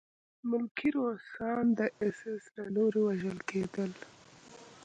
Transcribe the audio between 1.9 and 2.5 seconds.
اېس ایس